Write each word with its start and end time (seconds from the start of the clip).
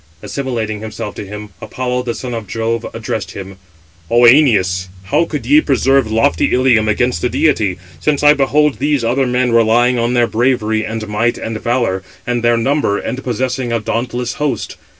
Assimilating 0.23 0.79
himself 0.79 1.13
to 1.13 1.27
him, 1.27 1.49
Apollo, 1.61 2.01
the 2.01 2.15
son 2.15 2.33
of 2.33 2.47
Jove, 2.47 2.87
addressed 2.91 3.33
him: 3.33 3.57
"O 4.09 4.21
Æneas, 4.21 4.87
how 5.03 5.25
could 5.25 5.45
ye 5.45 5.61
preserve 5.61 6.11
lofty 6.11 6.51
Ilium 6.53 6.87
against 6.89 7.21
the 7.21 7.29
deity, 7.29 7.77
since 7.99 8.23
I 8.23 8.33
behold 8.33 8.79
these 8.79 9.03
other 9.03 9.27
men 9.27 9.51
relying 9.51 9.99
on 9.99 10.15
their 10.15 10.25
bravery, 10.25 10.83
and 10.83 11.07
might, 11.07 11.37
and 11.37 11.61
valour, 11.61 12.01
and 12.25 12.43
their 12.43 12.57
number, 12.57 12.97
and 12.97 13.23
possessing 13.23 13.71
a 13.71 13.79
dauntless 13.79 14.33
host? 14.41 14.75